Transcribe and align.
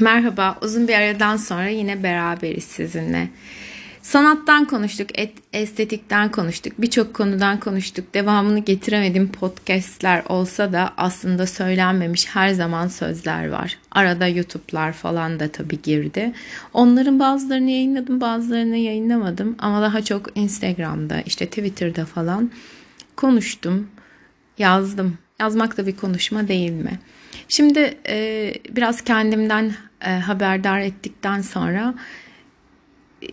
Merhaba, 0.00 0.58
uzun 0.62 0.88
bir 0.88 0.94
aradan 0.94 1.36
sonra 1.36 1.68
yine 1.68 2.02
beraberiz 2.02 2.64
sizinle. 2.64 3.28
Sanattan 4.02 4.64
konuştuk, 4.64 5.18
et, 5.18 5.32
estetikten 5.52 6.30
konuştuk, 6.30 6.72
birçok 6.78 7.14
konudan 7.14 7.60
konuştuk. 7.60 8.14
Devamını 8.14 8.58
getiremedim 8.58 9.32
podcastler 9.32 10.22
olsa 10.28 10.72
da 10.72 10.92
aslında 10.96 11.46
söylenmemiş 11.46 12.26
her 12.26 12.50
zaman 12.50 12.88
sözler 12.88 13.48
var. 13.48 13.78
Arada 13.90 14.26
YouTube'lar 14.26 14.92
falan 14.92 15.40
da 15.40 15.48
tabii 15.48 15.82
girdi. 15.82 16.32
Onların 16.72 17.20
bazılarını 17.20 17.70
yayınladım, 17.70 18.20
bazılarını 18.20 18.76
yayınlamadım. 18.76 19.56
Ama 19.58 19.82
daha 19.82 20.04
çok 20.04 20.30
Instagram'da, 20.34 21.20
işte 21.20 21.46
Twitter'da 21.46 22.04
falan 22.04 22.50
konuştum, 23.16 23.88
yazdım. 24.58 25.18
Yazmak 25.40 25.76
da 25.76 25.86
bir 25.86 25.96
konuşma 25.96 26.48
değil 26.48 26.72
mi? 26.72 26.98
Şimdi 27.48 27.98
e, 28.08 28.54
biraz 28.70 29.04
kendimden 29.04 29.72
e, 30.06 30.10
haberdar 30.10 30.80
ettikten 30.80 31.40
sonra 31.40 31.94
e, 33.22 33.28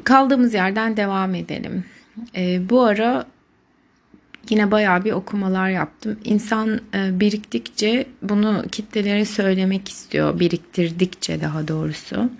kaldığımız 0.00 0.54
yerden 0.54 0.96
devam 0.96 1.34
edelim. 1.34 1.84
E, 2.36 2.68
bu 2.70 2.82
ara 2.82 3.26
yine 4.50 4.70
bayağı 4.70 5.04
bir 5.04 5.12
okumalar 5.12 5.68
yaptım. 5.68 6.18
İnsan 6.24 6.80
e, 6.94 7.20
biriktikçe 7.20 8.06
bunu 8.22 8.64
kitlelere 8.72 9.24
söylemek 9.24 9.88
istiyor. 9.88 10.40
Biriktirdikçe 10.40 11.40
daha 11.40 11.68
doğrusu. 11.68 12.30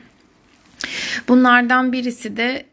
Bunlardan 1.28 1.92
birisi 1.92 2.36
de 2.36 2.66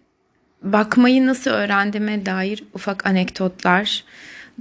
bakmayı 0.64 1.26
nasıl 1.26 1.52
öğrendiğime 1.52 2.26
dair 2.26 2.64
ufak 2.73 3.06
anekdotlar. 3.06 4.04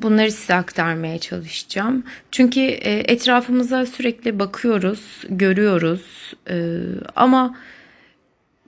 Bunları 0.03 0.33
size 0.33 0.55
aktarmaya 0.55 1.19
çalışacağım. 1.19 2.05
Çünkü 2.31 2.61
e, 2.61 3.13
etrafımıza 3.13 3.87
sürekli 3.87 4.39
bakıyoruz, 4.39 5.25
görüyoruz 5.29 6.35
e, 6.51 6.57
ama 7.17 7.57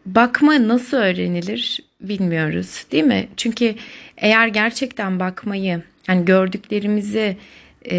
bakma 0.06 0.68
nasıl 0.68 0.96
öğrenilir 0.96 1.80
bilmiyoruz 2.00 2.86
değil 2.92 3.04
mi? 3.04 3.28
Çünkü 3.36 3.74
eğer 4.16 4.48
gerçekten 4.48 5.20
bakmayı 5.20 5.82
yani 6.08 6.24
gördüklerimizi 6.24 7.36
e, 7.82 7.96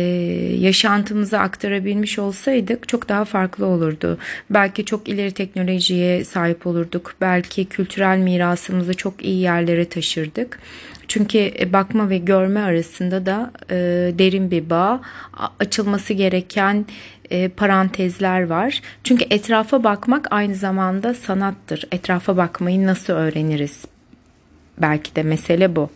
yaşantımıza 0.59 1.39
aktarabilmiş 1.39 2.19
olsaydık 2.19 2.87
çok 2.87 3.09
daha 3.09 3.25
farklı 3.25 3.65
olurdu. 3.65 4.17
Belki 4.49 4.85
çok 4.85 5.09
ileri 5.09 5.31
teknolojiye 5.31 6.25
sahip 6.25 6.67
olurduk. 6.67 7.15
Belki 7.21 7.65
kültürel 7.65 8.17
mirasımızı 8.17 8.93
çok 8.93 9.25
iyi 9.25 9.41
yerlere 9.41 9.85
taşırdık. 9.89 10.59
Çünkü 11.07 11.37
e, 11.59 11.73
bakma 11.73 12.09
ve 12.09 12.17
görme 12.17 12.59
arasında 12.59 13.25
da 13.25 13.51
e, 13.69 13.75
derin 14.19 14.51
bir 14.51 14.69
bağ, 14.69 15.01
açılması 15.59 16.13
gereken 16.13 16.85
e, 17.29 17.49
parantezler 17.49 18.47
var. 18.47 18.81
Çünkü 19.03 19.25
etrafa 19.29 19.83
bakmak 19.83 20.27
aynı 20.31 20.55
zamanda 20.55 21.13
sanattır. 21.13 21.87
Etrafa 21.91 22.37
bakmayı 22.37 22.85
nasıl 22.85 23.13
öğreniriz? 23.13 23.85
Belki 24.77 25.15
de 25.15 25.23
mesele 25.23 25.75
bu. 25.75 25.89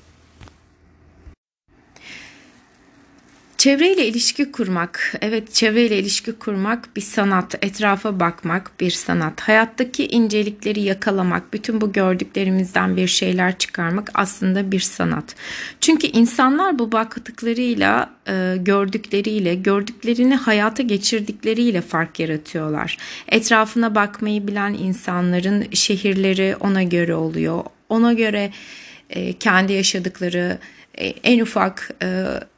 Çevreyle 3.66 4.08
ilişki 4.08 4.52
kurmak, 4.52 5.14
evet 5.22 5.54
çevreyle 5.54 6.00
ilişki 6.00 6.32
kurmak 6.32 6.96
bir 6.96 7.02
sanat, 7.02 7.56
etrafa 7.62 8.20
bakmak 8.20 8.72
bir 8.80 8.92
sanat. 8.92 9.42
Hayattaki 9.42 10.08
incelikleri 10.08 10.82
yakalamak, 10.82 11.54
bütün 11.54 11.82
bu 11.82 11.92
gördüklerimizden 11.92 12.98
bir 12.98 13.08
şeyler 13.08 13.58
çıkarmak 13.58 14.12
aslında 14.14 14.72
bir 14.72 14.80
sanat. 14.80 15.36
Çünkü 15.82 16.08
insanlar 16.08 16.80
bu 16.80 16.92
baktıklarıyla, 16.92 18.14
e, 18.28 18.56
gördükleriyle, 18.60 19.56
gördüklerini 19.56 20.36
hayata 20.36 20.84
geçirdikleriyle 20.84 21.82
fark 21.82 22.20
yaratıyorlar. 22.20 22.98
Etrafına 23.28 23.96
bakmayı 23.96 24.48
bilen 24.48 24.74
insanların 24.74 25.66
şehirleri 25.74 26.56
ona 26.60 26.84
göre 26.84 27.16
oluyor. 27.16 27.64
Ona 27.90 28.14
göre 28.14 28.52
e, 29.10 29.34
kendi 29.34 29.74
yaşadıkları 29.74 30.58
e, 30.98 31.06
en 31.08 31.40
ufak 31.40 31.92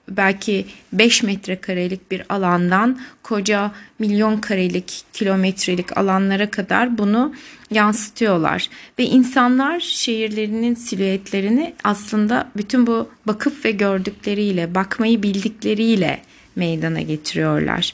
belki 0.10 0.66
5 0.94 1.24
metrekarelik 1.24 2.12
bir 2.12 2.24
alandan 2.30 3.00
koca 3.24 3.72
milyon 4.00 4.38
karelik, 4.38 5.04
kilometrelik 5.14 5.98
alanlara 5.98 6.52
kadar 6.52 6.98
bunu 6.98 7.34
yansıtıyorlar. 7.72 8.70
Ve 9.00 9.04
insanlar 9.04 9.80
şehirlerinin 9.80 10.76
silüetlerini 10.76 11.74
aslında 11.84 12.48
bütün 12.58 12.88
bu 12.88 13.10
bakıp 13.26 13.66
ve 13.66 13.72
gördükleriyle, 13.72 14.76
bakmayı 14.76 15.24
bildikleriyle 15.24 16.20
meydana 16.56 17.02
getiriyorlar. 17.02 17.94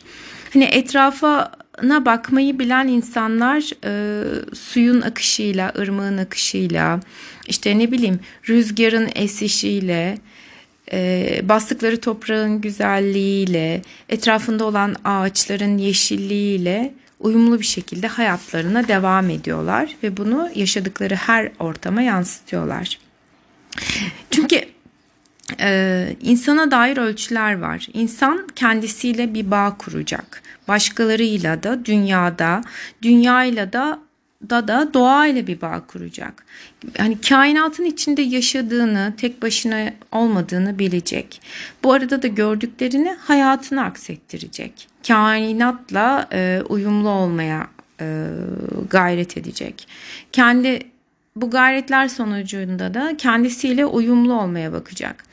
Hani 0.53 0.63
etrafına 0.63 2.05
bakmayı 2.05 2.59
bilen 2.59 2.87
insanlar 2.87 3.69
e, 3.85 4.23
suyun 4.55 5.01
akışıyla, 5.01 5.73
ırmağın 5.77 6.17
akışıyla, 6.17 6.99
işte 7.47 7.79
ne 7.79 7.91
bileyim 7.91 8.19
rüzgarın 8.49 9.09
esişiyle, 9.15 10.17
e, 10.91 11.39
bastıkları 11.43 12.01
toprağın 12.01 12.61
güzelliğiyle, 12.61 13.81
etrafında 14.09 14.65
olan 14.65 14.95
ağaçların 15.03 15.77
yeşilliğiyle 15.77 16.93
uyumlu 17.19 17.59
bir 17.59 17.65
şekilde 17.65 18.07
hayatlarına 18.07 18.87
devam 18.87 19.29
ediyorlar 19.29 19.95
ve 20.03 20.17
bunu 20.17 20.49
yaşadıkları 20.55 21.15
her 21.15 21.51
ortama 21.59 22.01
yansıtıyorlar. 22.01 22.99
Çünkü 24.31 24.61
e, 25.59 26.07
insana 26.21 26.71
dair 26.71 26.97
ölçüler 26.97 27.59
var. 27.59 27.87
İnsan 27.93 28.47
kendisiyle 28.55 29.33
bir 29.33 29.51
bağ 29.51 29.77
kuracak. 29.77 30.41
Başkalarıyla 30.67 31.63
da 31.63 31.85
dünyada, 31.85 32.61
dünyayla 33.01 33.73
da 33.73 33.99
da 34.49 34.67
da 34.67 34.93
doğayla 34.93 35.47
bir 35.47 35.61
bağ 35.61 35.81
kuracak. 35.87 36.45
Hani 36.97 37.21
kainatın 37.21 37.85
içinde 37.85 38.21
yaşadığını, 38.21 39.13
tek 39.17 39.41
başına 39.41 39.93
olmadığını 40.11 40.79
bilecek. 40.79 41.41
Bu 41.83 41.93
arada 41.93 42.21
da 42.21 42.27
gördüklerini 42.27 43.11
hayatına 43.19 43.83
aksettirecek. 43.83 44.87
Kainatla 45.07 46.27
e, 46.33 46.61
uyumlu 46.69 47.09
olmaya 47.09 47.67
e, 48.01 48.27
gayret 48.89 49.37
edecek. 49.37 49.87
Kendi 50.31 50.92
bu 51.35 51.49
gayretler 51.49 52.07
sonucunda 52.07 52.93
da 52.93 53.17
kendisiyle 53.17 53.85
uyumlu 53.85 54.33
olmaya 54.41 54.73
bakacak. 54.73 55.23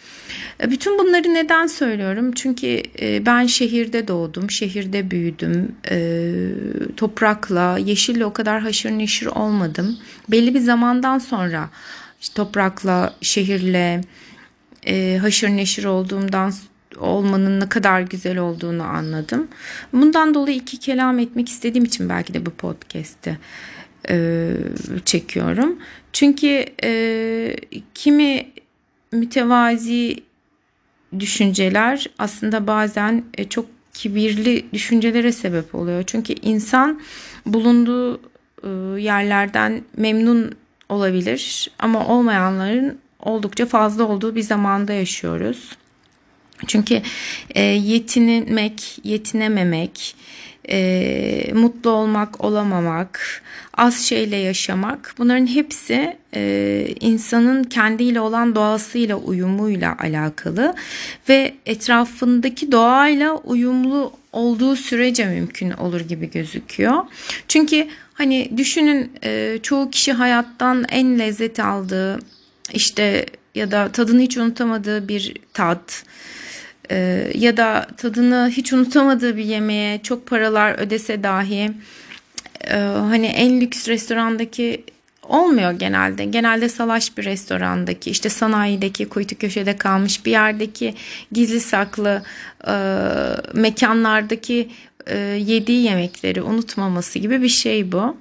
E, 0.62 0.70
bütün 0.70 0.98
bunları 0.98 1.34
neden 1.34 1.66
söylüyorum? 1.66 2.32
Çünkü 2.32 2.82
e, 3.00 3.26
ben 3.26 3.46
şehirde 3.46 4.08
doğdum, 4.08 4.50
şehirde 4.50 5.10
büyüdüm. 5.10 5.76
E, 5.90 6.20
toprakla, 6.96 7.78
yeşille 7.78 8.24
o 8.24 8.32
kadar 8.32 8.60
haşır 8.60 8.90
neşir 8.90 9.26
olmadım. 9.26 9.98
Belli 10.28 10.54
bir 10.54 10.60
zamandan 10.60 11.18
sonra 11.18 11.70
toprakla, 12.34 13.14
şehirle 13.20 14.00
haşır 15.20 15.48
neşir 15.48 15.84
olduğumdan 15.84 16.52
olmanın 16.98 17.60
ne 17.60 17.68
kadar 17.68 18.00
güzel 18.00 18.38
olduğunu 18.38 18.82
anladım. 18.82 19.48
Bundan 19.92 20.34
dolayı 20.34 20.56
iki 20.56 20.76
kelam 20.76 21.18
etmek 21.18 21.48
istediğim 21.48 21.84
için 21.84 22.08
belki 22.08 22.34
de 22.34 22.46
bu 22.46 22.50
podcast'i 22.50 23.38
çekiyorum. 25.04 25.78
Çünkü 26.12 26.64
kimi 27.94 28.46
mütevazi 29.12 30.16
düşünceler 31.18 32.06
aslında 32.18 32.66
bazen 32.66 33.24
e, 33.34 33.48
çok 33.48 33.66
kibirli 33.92 34.66
düşüncelere 34.72 35.32
sebep 35.32 35.74
oluyor. 35.74 36.04
Çünkü 36.06 36.32
insan 36.32 37.00
bulunduğu 37.46 38.20
e, 38.64 38.68
yerlerden 39.00 39.82
memnun 39.96 40.54
olabilir 40.88 41.70
ama 41.78 42.06
olmayanların 42.06 42.98
oldukça 43.20 43.66
fazla 43.66 44.04
olduğu 44.04 44.34
bir 44.34 44.42
zamanda 44.42 44.92
yaşıyoruz. 44.92 45.76
Çünkü 46.66 47.02
e, 47.54 47.62
yetinmek, 47.62 48.98
yetinememek, 49.04 50.14
e, 50.70 51.50
mutlu 51.54 51.90
olmak, 51.90 52.44
olamamak, 52.44 53.42
az 53.74 54.00
şeyle 54.00 54.36
yaşamak 54.36 55.14
bunların 55.18 55.46
hepsi 55.46 56.16
e, 56.34 56.94
insanın 57.00 57.64
kendiyle 57.64 58.20
olan 58.20 58.54
doğasıyla 58.54 59.16
uyumuyla 59.16 59.96
alakalı 59.98 60.74
ve 61.28 61.54
etrafındaki 61.66 62.72
doğayla 62.72 63.34
uyumlu 63.34 64.12
olduğu 64.32 64.76
sürece 64.76 65.24
mümkün 65.24 65.70
olur 65.70 66.00
gibi 66.00 66.30
gözüküyor. 66.30 67.04
Çünkü 67.48 67.88
hani 68.14 68.50
düşünün 68.56 69.12
çoğu 69.62 69.90
kişi 69.90 70.12
hayattan 70.12 70.84
en 70.88 71.18
lezzet 71.18 71.60
aldığı 71.60 72.18
işte 72.72 73.26
ya 73.54 73.70
da 73.70 73.92
tadını 73.92 74.20
hiç 74.20 74.36
unutamadığı 74.36 75.08
bir 75.08 75.34
tat 75.52 76.04
ee, 76.90 77.30
ya 77.34 77.56
da 77.56 77.86
tadını 77.96 78.50
hiç 78.52 78.72
unutamadığı 78.72 79.36
bir 79.36 79.44
yemeğe 79.44 80.02
çok 80.02 80.26
paralar 80.26 80.78
ödese 80.78 81.22
dahi 81.22 81.70
e, 82.64 82.76
hani 82.76 83.26
en 83.26 83.60
lüks 83.60 83.88
restorandaki 83.88 84.84
olmuyor 85.22 85.72
genelde. 85.72 86.24
Genelde 86.24 86.68
salaş 86.68 87.18
bir 87.18 87.24
restorandaki 87.24 88.10
işte 88.10 88.28
sanayideki 88.28 89.08
kuytu 89.08 89.38
köşede 89.38 89.76
kalmış 89.76 90.26
bir 90.26 90.30
yerdeki 90.30 90.94
gizli 91.32 91.60
saklı 91.60 92.22
e, 92.66 92.74
mekanlardaki 93.54 94.68
e, 95.06 95.18
yediği 95.18 95.84
yemekleri 95.84 96.42
unutmaması 96.42 97.18
gibi 97.18 97.42
bir 97.42 97.48
şey 97.48 97.92
bu. 97.92 98.16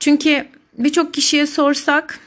Çünkü 0.00 0.46
birçok 0.78 1.14
kişiye 1.14 1.46
sorsak 1.46 2.20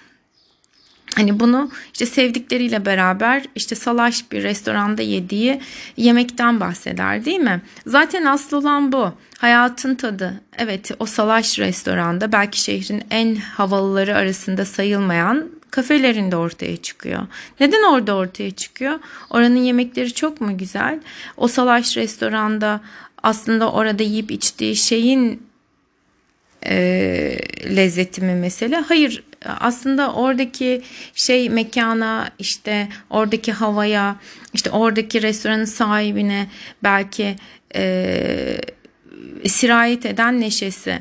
Hani 1.15 1.39
bunu 1.39 1.71
işte 1.93 2.05
sevdikleriyle 2.05 2.85
beraber 2.85 3.43
işte 3.55 3.75
salaş 3.75 4.31
bir 4.31 4.43
restoranda 4.43 5.01
yediği 5.01 5.61
yemekten 5.97 6.59
bahseder 6.59 7.25
değil 7.25 7.39
mi? 7.39 7.61
Zaten 7.87 8.25
asıl 8.25 8.57
olan 8.57 8.91
bu. 8.91 9.13
Hayatın 9.37 9.95
tadı. 9.95 10.41
Evet 10.57 10.91
o 10.99 11.05
salaş 11.05 11.59
restoranda 11.59 12.31
belki 12.31 12.61
şehrin 12.61 13.03
en 13.09 13.35
havalıları 13.35 14.15
arasında 14.15 14.65
sayılmayan 14.65 15.49
kafelerinde 15.71 16.35
ortaya 16.35 16.77
çıkıyor. 16.77 17.27
Neden 17.59 17.83
orada 17.83 18.15
ortaya 18.15 18.51
çıkıyor? 18.51 18.99
Oranın 19.29 19.55
yemekleri 19.55 20.13
çok 20.13 20.41
mu 20.41 20.57
güzel? 20.57 20.99
O 21.37 21.47
salaş 21.47 21.97
restoranda 21.97 22.81
aslında 23.23 23.71
orada 23.71 24.03
yiyip 24.03 24.31
içtiği 24.31 24.75
şeyin 24.75 25.50
e, 26.65 26.75
lezzeti 27.75 28.21
mi 28.21 28.35
mesele? 28.35 28.75
Hayır 28.75 29.23
aslında 29.45 30.13
oradaki 30.13 30.81
şey 31.13 31.49
mekana 31.49 32.29
işte 32.39 32.87
oradaki 33.09 33.51
havaya 33.51 34.15
işte 34.53 34.69
oradaki 34.69 35.21
restoranın 35.21 35.65
sahibine 35.65 36.47
belki 36.83 37.35
e, 37.75 38.61
sirayet 39.45 40.05
eden 40.05 40.41
neşesi. 40.41 40.99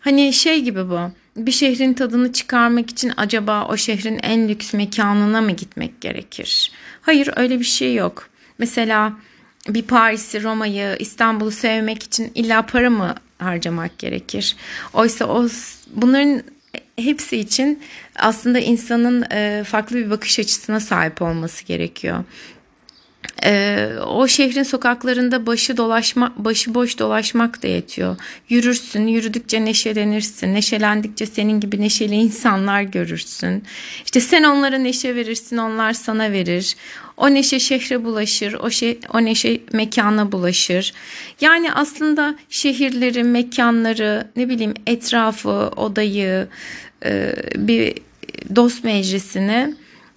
Hani 0.00 0.32
şey 0.32 0.60
gibi 0.60 0.88
bu 0.88 1.10
bir 1.36 1.52
şehrin 1.52 1.94
tadını 1.94 2.32
çıkarmak 2.32 2.90
için 2.90 3.12
acaba 3.16 3.66
o 3.68 3.76
şehrin 3.76 4.20
en 4.22 4.48
lüks 4.48 4.74
mekanına 4.74 5.40
mı 5.40 5.50
gitmek 5.50 6.00
gerekir? 6.00 6.72
Hayır 7.02 7.30
öyle 7.36 7.58
bir 7.60 7.64
şey 7.64 7.94
yok. 7.94 8.28
Mesela 8.58 9.12
bir 9.68 9.82
Paris'i, 9.82 10.42
Roma'yı, 10.42 10.96
İstanbul'u 10.98 11.50
sevmek 11.50 12.02
için 12.02 12.32
illa 12.34 12.66
para 12.66 12.90
mı 12.90 13.14
harcamak 13.38 13.98
gerekir? 13.98 14.56
Oysa 14.92 15.24
o 15.26 15.48
bunların 15.94 16.42
hepsi 16.96 17.36
için 17.36 17.82
aslında 18.16 18.58
insanın 18.58 19.22
farklı 19.64 19.96
bir 19.96 20.10
bakış 20.10 20.38
açısına 20.38 20.80
sahip 20.80 21.22
olması 21.22 21.64
gerekiyor. 21.64 22.24
Ee, 23.44 23.88
o 24.06 24.28
şehrin 24.28 24.62
sokaklarında 24.62 25.46
başı 25.46 25.76
dolaşma, 25.76 26.32
başı 26.36 26.74
boş 26.74 26.98
dolaşmak 26.98 27.62
da 27.62 27.66
yetiyor. 27.66 28.16
Yürürsün, 28.48 29.06
yürüdükçe 29.06 29.64
neşelenirsin. 29.64 30.54
Neşelendikçe 30.54 31.26
senin 31.26 31.60
gibi 31.60 31.80
neşeli 31.80 32.14
insanlar 32.14 32.82
görürsün. 32.82 33.62
İşte 34.04 34.20
sen 34.20 34.42
onlara 34.42 34.78
neşe 34.78 35.14
verirsin, 35.14 35.56
onlar 35.56 35.92
sana 35.92 36.32
verir. 36.32 36.76
O 37.16 37.34
neşe 37.34 37.60
şehre 37.60 38.04
bulaşır, 38.04 38.54
o, 38.54 38.70
şey, 38.70 38.98
o 39.12 39.24
neşe 39.24 39.60
mekana 39.72 40.32
bulaşır. 40.32 40.92
Yani 41.40 41.72
aslında 41.72 42.34
şehirleri, 42.48 43.24
mekanları, 43.24 44.28
ne 44.36 44.48
bileyim 44.48 44.74
etrafı, 44.86 45.70
odayı, 45.76 46.48
e, 47.04 47.34
bir 47.56 47.94
dost 48.56 48.84
meclisini 48.84 49.74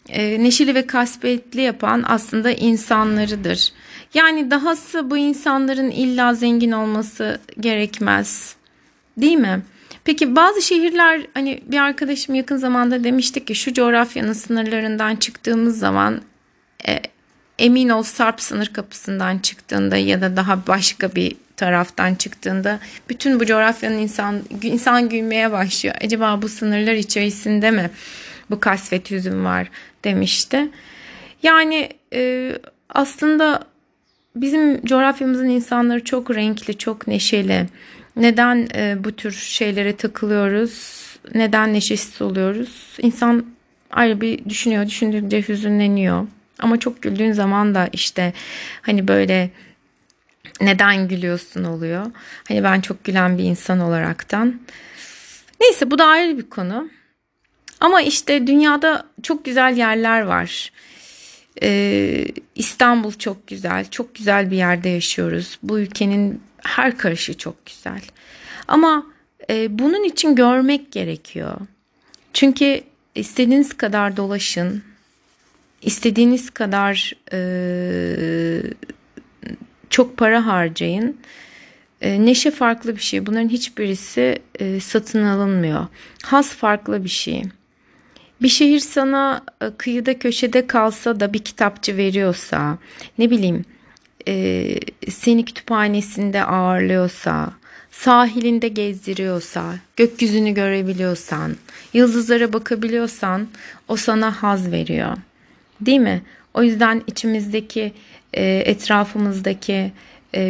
e, 0.09 0.43
neşeli 0.43 0.75
ve 0.75 0.87
kasvetli 0.87 1.61
yapan 1.61 2.03
aslında 2.07 2.51
insanlarıdır. 2.51 3.71
Yani 4.13 4.51
dahası 4.51 5.09
bu 5.09 5.17
insanların 5.17 5.91
illa 5.91 6.33
zengin 6.33 6.71
olması 6.71 7.39
gerekmez. 7.59 8.55
Değil 9.17 9.37
mi? 9.37 9.61
Peki 10.03 10.35
bazı 10.35 10.61
şehirler 10.61 11.21
hani 11.33 11.61
bir 11.65 11.77
arkadaşım 11.77 12.35
yakın 12.35 12.57
zamanda 12.57 13.03
demişti 13.03 13.45
ki 13.45 13.55
şu 13.55 13.73
coğrafyanın 13.73 14.33
sınırlarından 14.33 15.15
çıktığımız 15.15 15.79
zaman 15.79 16.21
e, 16.87 17.01
emin 17.59 17.89
ol 17.89 18.03
Sarp 18.03 18.41
sınır 18.41 18.67
kapısından 18.67 19.37
çıktığında 19.37 19.97
ya 19.97 20.21
da 20.21 20.35
daha 20.35 20.67
başka 20.67 21.15
bir 21.15 21.35
taraftan 21.57 22.15
çıktığında 22.15 22.79
bütün 23.09 23.39
bu 23.39 23.45
coğrafyanın 23.45 23.97
insan 23.97 24.41
insan 24.61 25.09
gülmeye 25.09 25.51
başlıyor. 25.51 25.95
Acaba 26.03 26.41
bu 26.41 26.49
sınırlar 26.49 26.93
içerisinde 26.93 27.71
mi 27.71 27.89
bu 28.49 28.59
kasvet 28.59 29.11
yüzüm 29.11 29.45
var 29.45 29.67
demişti. 30.07 30.69
Yani 31.43 31.89
e, 32.13 32.51
aslında 32.89 33.63
bizim 34.35 34.85
coğrafyamızın 34.85 35.49
insanları 35.49 36.03
çok 36.03 36.35
renkli, 36.35 36.77
çok 36.77 37.07
neşeli. 37.07 37.65
Neden 38.15 38.67
e, 38.75 39.03
bu 39.03 39.11
tür 39.11 39.31
şeylere 39.31 39.95
takılıyoruz? 39.95 41.03
Neden 41.35 41.73
neşesiz 41.73 42.21
oluyoruz? 42.21 42.97
İnsan 43.01 43.45
ayrı 43.91 44.21
bir 44.21 44.45
düşünüyor, 44.45 44.87
düşündükçe 44.87 45.47
hüzünleniyor. 45.47 46.27
Ama 46.59 46.79
çok 46.79 47.01
güldüğün 47.01 47.31
zaman 47.31 47.75
da 47.75 47.89
işte 47.93 48.33
hani 48.81 49.07
böyle 49.07 49.49
neden 50.61 51.07
gülüyorsun 51.07 51.63
oluyor. 51.63 52.05
Hani 52.47 52.63
ben 52.63 52.81
çok 52.81 53.03
gülen 53.03 53.37
bir 53.37 53.43
insan 53.43 53.79
olaraktan. 53.79 54.61
Neyse 55.61 55.91
bu 55.91 55.99
da 55.99 56.05
ayrı 56.05 56.37
bir 56.37 56.49
konu. 56.49 56.89
Ama 57.79 58.01
işte 58.01 58.47
dünyada 58.47 59.03
çok 59.23 59.45
güzel 59.45 59.77
yerler 59.77 60.21
var. 60.21 60.71
Ee, 61.63 62.25
İstanbul 62.55 63.11
çok 63.11 63.47
güzel, 63.47 63.89
çok 63.89 64.15
güzel 64.15 64.51
bir 64.51 64.57
yerde 64.57 64.89
yaşıyoruz. 64.89 65.59
Bu 65.63 65.79
ülkenin 65.79 66.41
her 66.63 66.97
karışı 66.97 67.37
çok 67.37 67.65
güzel. 67.65 68.01
Ama 68.67 69.05
e, 69.49 69.79
bunun 69.79 70.03
için 70.03 70.35
görmek 70.35 70.91
gerekiyor. 70.91 71.57
Çünkü 72.33 72.81
istediğiniz 73.15 73.77
kadar 73.77 74.17
dolaşın, 74.17 74.83
istediğiniz 75.81 76.49
kadar 76.49 77.13
e, 77.33 77.39
çok 79.89 80.17
para 80.17 80.45
harcayın. 80.45 81.17
E, 82.01 82.25
neşe 82.25 82.51
farklı 82.51 82.95
bir 82.95 83.01
şey. 83.01 83.25
Bunların 83.25 83.49
hiçbirisi 83.49 84.39
e, 84.59 84.79
satın 84.79 85.23
alınmıyor. 85.23 85.87
Has 86.23 86.49
farklı 86.49 87.03
bir 87.03 87.09
şey. 87.09 87.43
Bir 88.41 88.49
şehir 88.49 88.79
sana 88.79 89.41
e, 89.61 89.65
kıyıda 89.77 90.19
köşede 90.19 90.67
kalsa 90.67 91.19
da 91.19 91.33
bir 91.33 91.39
kitapçı 91.39 91.97
veriyorsa, 91.97 92.77
ne 93.17 93.29
bileyim 93.29 93.65
e, 94.27 94.65
seni 95.09 95.45
kütüphanesinde 95.45 96.43
ağırlıyorsa, 96.43 97.51
sahilinde 97.91 98.67
gezdiriyorsa, 98.67 99.75
gökyüzünü 99.95 100.53
görebiliyorsan, 100.53 101.55
yıldızlara 101.93 102.53
bakabiliyorsan 102.53 103.47
o 103.87 103.95
sana 103.95 104.43
haz 104.43 104.71
veriyor. 104.71 105.17
Değil 105.81 105.99
mi? 105.99 106.21
O 106.53 106.63
yüzden 106.63 107.03
içimizdeki, 107.07 107.93
e, 108.33 108.45
etrafımızdaki 108.45 109.91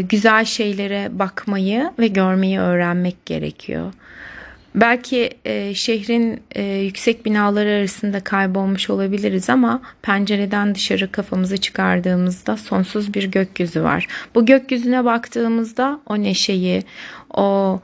güzel 0.09 0.45
şeylere 0.45 1.09
bakmayı 1.11 1.91
ve 1.99 2.07
görmeyi 2.07 2.59
öğrenmek 2.59 3.25
gerekiyor. 3.25 3.93
Belki 4.75 5.29
e, 5.45 5.73
şehrin 5.73 6.41
e, 6.51 6.63
yüksek 6.63 7.25
binaları 7.25 7.69
arasında 7.69 8.19
kaybolmuş 8.19 8.89
olabiliriz 8.89 9.49
ama 9.49 9.81
pencereden 10.01 10.75
dışarı 10.75 11.11
kafamızı 11.11 11.57
çıkardığımızda 11.57 12.57
sonsuz 12.57 13.13
bir 13.13 13.23
gökyüzü 13.23 13.83
var. 13.83 14.07
Bu 14.35 14.45
gökyüzüne 14.45 15.05
baktığımızda 15.05 15.99
o 16.05 16.21
neşeyi, 16.21 16.83
o 17.33 17.79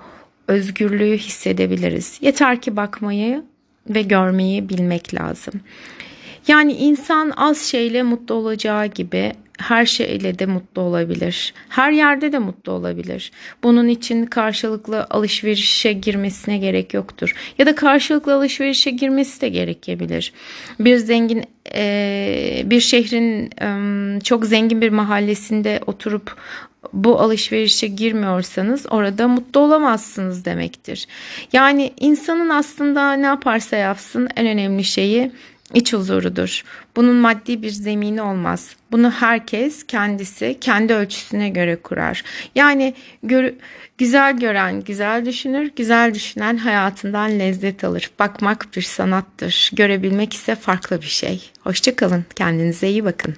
özgürlüğü 0.47 1.17
hissedebiliriz. 1.17 2.17
Yeter 2.21 2.61
ki 2.61 2.75
bakmayı 2.75 3.43
ve 3.89 4.01
görmeyi 4.01 4.69
bilmek 4.69 5.13
lazım. 5.13 5.53
Yani 6.47 6.73
insan 6.73 7.33
az 7.37 7.57
şeyle 7.57 8.03
mutlu 8.03 8.35
olacağı 8.35 8.85
gibi 8.85 9.33
her 9.59 9.85
şeyle 9.85 10.39
de 10.39 10.45
mutlu 10.45 10.81
olabilir. 10.81 11.53
Her 11.69 11.91
yerde 11.91 12.31
de 12.31 12.39
mutlu 12.39 12.71
olabilir. 12.71 13.31
Bunun 13.63 13.87
için 13.87 14.25
karşılıklı 14.25 15.07
alışverişe 15.09 15.93
girmesine 15.93 16.57
gerek 16.57 16.93
yoktur. 16.93 17.35
Ya 17.57 17.65
da 17.65 17.75
karşılıklı 17.75 18.33
alışverişe 18.33 18.91
girmesi 18.91 19.41
de 19.41 19.49
gerekebilir. 19.49 20.33
Bir 20.79 20.97
zengin 20.97 21.43
bir 22.69 22.79
şehrin 22.79 23.49
çok 24.19 24.45
zengin 24.45 24.81
bir 24.81 24.89
mahallesinde 24.89 25.79
oturup 25.87 26.37
bu 26.93 27.19
alışverişe 27.19 27.87
girmiyorsanız 27.87 28.85
orada 28.89 29.27
mutlu 29.27 29.59
olamazsınız 29.59 30.45
demektir. 30.45 31.07
Yani 31.53 31.93
insanın 31.99 32.49
aslında 32.49 33.13
ne 33.13 33.25
yaparsa 33.25 33.75
yapsın 33.75 34.29
en 34.35 34.47
önemli 34.47 34.83
şeyi 34.83 35.31
iç 35.73 35.93
huzurudur. 35.93 36.63
Bunun 36.95 37.15
maddi 37.15 37.61
bir 37.61 37.69
zemini 37.69 38.21
olmaz. 38.21 38.75
Bunu 38.91 39.11
herkes 39.11 39.83
kendisi 39.87 40.57
kendi 40.61 40.93
ölçüsüne 40.93 41.49
göre 41.49 41.75
kurar. 41.75 42.23
Yani 42.55 42.93
gör, 43.23 43.53
güzel 43.97 44.37
gören 44.37 44.83
güzel 44.83 45.25
düşünür, 45.25 45.71
güzel 45.75 46.13
düşünen 46.13 46.57
hayatından 46.57 47.39
lezzet 47.39 47.83
alır. 47.83 48.11
Bakmak 48.19 48.67
bir 48.75 48.81
sanattır. 48.81 49.69
Görebilmek 49.73 50.33
ise 50.33 50.55
farklı 50.55 51.01
bir 51.01 51.07
şey. 51.07 51.51
Hoşçakalın. 51.59 52.25
Kendinize 52.35 52.89
iyi 52.89 53.05
bakın. 53.05 53.35